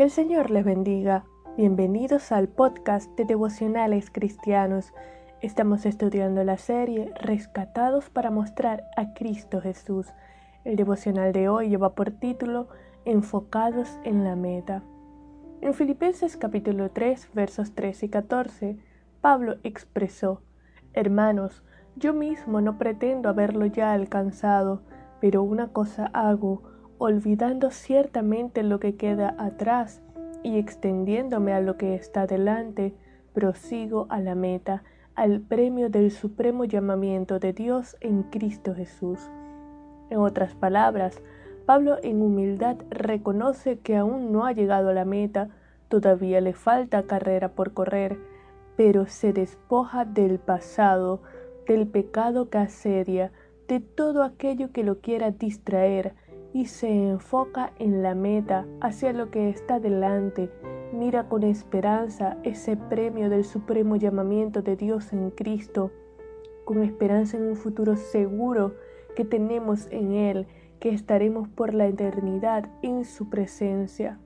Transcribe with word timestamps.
Que 0.00 0.04
el 0.04 0.10
Señor 0.10 0.50
les 0.50 0.64
bendiga. 0.64 1.26
Bienvenidos 1.58 2.32
al 2.32 2.48
podcast 2.48 3.14
de 3.18 3.26
devocionales 3.26 4.10
cristianos. 4.10 4.94
Estamos 5.42 5.84
estudiando 5.84 6.42
la 6.42 6.56
serie 6.56 7.12
Rescatados 7.20 8.08
para 8.08 8.30
mostrar 8.30 8.84
a 8.96 9.12
Cristo 9.12 9.60
Jesús. 9.60 10.06
El 10.64 10.76
devocional 10.76 11.34
de 11.34 11.50
hoy 11.50 11.68
lleva 11.68 11.94
por 11.94 12.12
título 12.12 12.68
Enfocados 13.04 14.00
en 14.02 14.24
la 14.24 14.36
meta. 14.36 14.82
En 15.60 15.74
Filipenses 15.74 16.38
capítulo 16.38 16.90
3 16.90 17.28
versos 17.34 17.74
13 17.74 18.06
y 18.06 18.08
14, 18.08 18.78
Pablo 19.20 19.56
expresó, 19.64 20.40
Hermanos, 20.94 21.62
yo 21.96 22.14
mismo 22.14 22.62
no 22.62 22.78
pretendo 22.78 23.28
haberlo 23.28 23.66
ya 23.66 23.92
alcanzado, 23.92 24.80
pero 25.20 25.42
una 25.42 25.74
cosa 25.74 26.06
hago, 26.14 26.62
olvidando 27.00 27.70
ciertamente 27.70 28.62
lo 28.62 28.78
que 28.78 28.94
queda 28.94 29.34
atrás 29.38 30.02
y 30.42 30.58
extendiéndome 30.58 31.54
a 31.54 31.60
lo 31.60 31.78
que 31.78 31.94
está 31.94 32.26
delante, 32.26 32.92
prosigo 33.32 34.06
a 34.10 34.20
la 34.20 34.34
meta, 34.34 34.82
al 35.14 35.40
premio 35.40 35.88
del 35.88 36.10
supremo 36.10 36.66
llamamiento 36.66 37.38
de 37.38 37.54
Dios 37.54 37.96
en 38.02 38.22
Cristo 38.24 38.74
Jesús. 38.74 39.18
En 40.10 40.18
otras 40.18 40.54
palabras, 40.54 41.22
Pablo 41.64 41.96
en 42.02 42.20
humildad 42.20 42.76
reconoce 42.90 43.78
que 43.78 43.96
aún 43.96 44.30
no 44.30 44.44
ha 44.44 44.52
llegado 44.52 44.90
a 44.90 44.94
la 44.94 45.06
meta, 45.06 45.48
todavía 45.88 46.42
le 46.42 46.52
falta 46.52 47.04
carrera 47.04 47.52
por 47.52 47.72
correr, 47.72 48.18
pero 48.76 49.06
se 49.06 49.32
despoja 49.32 50.04
del 50.04 50.38
pasado, 50.38 51.22
del 51.66 51.86
pecado 51.86 52.50
que 52.50 52.58
asedia, 52.58 53.32
de 53.68 53.80
todo 53.80 54.22
aquello 54.22 54.70
que 54.70 54.84
lo 54.84 55.00
quiera 55.00 55.30
distraer, 55.30 56.14
y 56.52 56.66
se 56.66 56.88
enfoca 56.88 57.72
en 57.78 58.02
la 58.02 58.14
meta, 58.14 58.66
hacia 58.80 59.12
lo 59.12 59.30
que 59.30 59.48
está 59.48 59.78
delante, 59.78 60.50
mira 60.92 61.28
con 61.28 61.42
esperanza 61.44 62.36
ese 62.42 62.76
premio 62.76 63.30
del 63.30 63.44
supremo 63.44 63.96
llamamiento 63.96 64.62
de 64.62 64.76
Dios 64.76 65.12
en 65.12 65.30
Cristo, 65.30 65.92
con 66.64 66.82
esperanza 66.82 67.36
en 67.36 67.44
un 67.44 67.56
futuro 67.56 67.96
seguro 67.96 68.74
que 69.14 69.24
tenemos 69.24 69.86
en 69.90 70.12
Él, 70.12 70.46
que 70.80 70.90
estaremos 70.90 71.48
por 71.48 71.74
la 71.74 71.86
eternidad 71.86 72.68
en 72.82 73.04
su 73.04 73.28
presencia. 73.28 74.18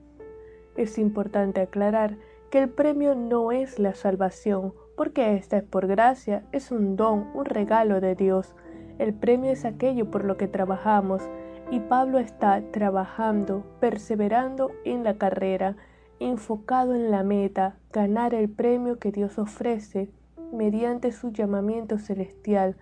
Es 0.75 0.97
importante 0.97 1.61
aclarar 1.61 2.17
que 2.49 2.59
el 2.59 2.69
premio 2.69 3.15
no 3.15 3.51
es 3.51 3.79
la 3.79 3.93
salvación, 3.93 4.73
porque 4.95 5.35
esta 5.35 5.57
es 5.57 5.63
por 5.63 5.87
gracia, 5.87 6.43
es 6.51 6.71
un 6.71 6.95
don, 6.95 7.27
un 7.33 7.45
regalo 7.45 7.99
de 7.99 8.15
Dios. 8.15 8.55
El 8.97 9.13
premio 9.13 9.51
es 9.51 9.65
aquello 9.65 10.09
por 10.09 10.23
lo 10.23 10.37
que 10.37 10.47
trabajamos, 10.47 11.29
y 11.71 11.79
Pablo 11.79 12.19
está 12.19 12.61
trabajando, 12.71 13.65
perseverando 13.79 14.71
en 14.83 15.03
la 15.03 15.17
carrera, 15.17 15.75
enfocado 16.19 16.93
en 16.93 17.11
la 17.11 17.23
meta, 17.23 17.77
ganar 17.91 18.33
el 18.33 18.49
premio 18.49 18.99
que 18.99 19.11
Dios 19.11 19.39
ofrece 19.39 20.09
mediante 20.53 21.11
su 21.11 21.31
llamamiento 21.31 21.97
celestial, 21.97 22.77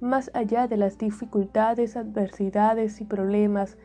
más 0.00 0.30
allá 0.34 0.68
de 0.68 0.76
las 0.76 0.98
dificultades, 0.98 1.96
adversidades 1.96 3.00
y 3.00 3.04
problemas. 3.04 3.76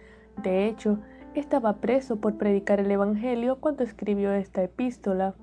De 0.44 0.68
hecho, 0.68 1.00
estaba 1.34 1.78
preso 1.78 2.18
por 2.18 2.38
predicar 2.38 2.80
el 2.80 2.92
Evangelio 2.92 3.60
cuando 3.60 3.84
escribió 3.84 4.32
esta 4.34 4.64
epístola. 4.64 5.34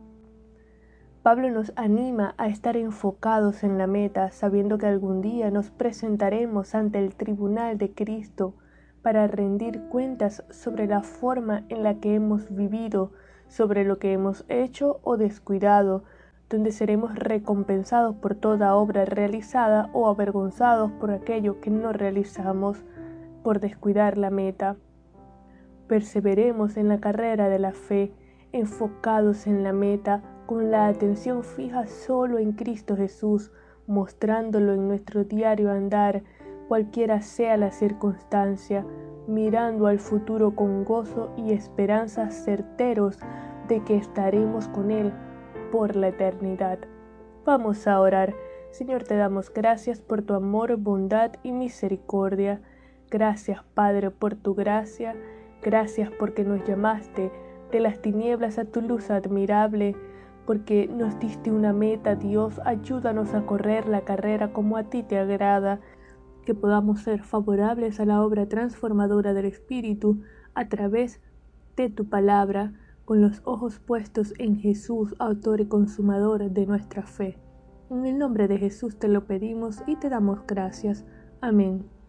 Pablo 1.23 1.51
nos 1.51 1.73
anima 1.77 2.35
a 2.39 2.49
estar 2.49 2.77
enfocados 2.77 3.65
en 3.65 3.77
la 3.77 3.87
meta, 3.87 4.31
sabiendo 4.31 4.79
que 4.79 4.87
algún 4.87 5.21
día 5.21 5.51
nos 5.51 5.71
presentaremos 5.71 6.75
ante 6.75 6.99
el 6.99 7.15
tribunal 7.15 7.77
de 7.77 7.93
Cristo 7.93 8.55
para 9.03 9.27
rendir 9.27 9.81
cuentas 9.89 10.45
sobre 10.51 10.87
la 10.87 11.03
forma 11.03 11.65
en 11.69 11.83
la 11.83 11.95
que 12.01 12.15
hemos 12.15 12.55
vivido, 12.55 13.13
sobre 13.49 13.85
lo 13.85 13.99
que 13.99 14.13
hemos 14.13 14.45
hecho 14.49 15.01
o 15.03 15.17
descuidado, 15.17 16.05
donde 16.49 16.73
seremos 16.73 17.15
recompensados 17.15 18.17
por 18.17 18.35
toda 18.35 18.75
obra 18.75 19.05
realizada 19.05 19.89
o 19.93 20.09
avergonzados 20.09 20.91
por 20.93 21.13
aquello 21.13 21.61
que 21.61 21.71
no 21.71 21.93
realizamos 21.93 22.83
por 23.43 23.61
descuidar 23.61 24.19
la 24.19 24.31
meta. 24.31 24.77
Perseveremos 25.87 26.77
en 26.77 26.89
la 26.89 27.01
carrera 27.01 27.49
de 27.49 27.59
la 27.59 27.73
fe, 27.73 28.13
enfocados 28.53 29.47
en 29.47 29.63
la 29.63 29.73
meta, 29.73 30.23
con 30.47 30.71
la 30.73 30.89
atención 30.89 31.45
fija 31.45 31.87
solo 31.87 32.39
en 32.39 32.53
Cristo 32.53 32.97
Jesús, 32.97 33.53
mostrándolo 33.87 34.75
en 34.75 34.89
nuestro 34.89 35.25
diario 35.25 35.71
andar, 35.71 36.23
cualquiera 36.71 37.21
sea 37.21 37.57
la 37.57 37.73
circunstancia, 37.73 38.87
mirando 39.27 39.89
al 39.89 39.99
futuro 39.99 40.55
con 40.55 40.85
gozo 40.85 41.33
y 41.37 41.53
esperanzas 41.53 42.45
certeros 42.45 43.19
de 43.67 43.83
que 43.83 43.97
estaremos 43.97 44.69
con 44.69 44.93
Él 44.93 45.13
por 45.73 45.97
la 45.97 46.07
eternidad. 46.07 46.79
Vamos 47.45 47.89
a 47.89 48.01
orar. 48.01 48.37
Señor, 48.71 49.03
te 49.03 49.17
damos 49.17 49.53
gracias 49.53 50.01
por 50.01 50.23
tu 50.23 50.35
amor, 50.35 50.77
bondad 50.77 51.33
y 51.43 51.51
misericordia. 51.51 52.61
Gracias, 53.11 53.65
Padre, 53.75 54.13
por 54.13 54.37
tu 54.37 54.55
gracia. 54.55 55.17
Gracias 55.63 56.09
porque 56.21 56.45
nos 56.45 56.65
llamaste 56.65 57.33
de 57.73 57.81
las 57.81 58.01
tinieblas 58.01 58.59
a 58.61 58.65
tu 58.65 58.81
luz 58.81 59.11
admirable, 59.11 59.97
porque 60.47 60.87
nos 60.87 61.19
diste 61.19 61.51
una 61.51 61.73
meta, 61.73 62.15
Dios. 62.15 62.61
Ayúdanos 62.65 63.35
a 63.35 63.45
correr 63.45 63.89
la 63.89 64.03
carrera 64.03 64.53
como 64.53 64.77
a 64.77 64.85
ti 64.85 65.03
te 65.03 65.19
agrada 65.19 65.81
que 66.51 66.55
podamos 66.57 67.03
ser 67.03 67.23
favorables 67.23 68.01
a 68.01 68.05
la 68.05 68.25
obra 68.25 68.49
transformadora 68.49 69.35
del 69.35 69.45
Espíritu 69.45 70.23
a 70.53 70.69
través 70.69 71.21
de 71.77 71.91
tu 71.91 72.09
palabra, 72.09 72.73
con 73.05 73.23
los 73.23 73.41
ojos 73.45 73.79
puestos 73.79 74.35
en 74.39 74.57
Jesús, 74.57 75.15
autor 75.21 75.61
y 75.61 75.67
consumador 75.67 76.51
de 76.51 76.67
nuestra 76.67 77.05
fe. 77.05 77.39
En 77.89 78.05
el 78.05 78.19
nombre 78.19 78.49
de 78.49 78.59
Jesús 78.59 78.99
te 78.99 79.07
lo 79.07 79.27
pedimos 79.27 79.85
y 79.87 79.95
te 79.95 80.09
damos 80.09 80.41
gracias. 80.45 81.05
Amén. 81.41 82.00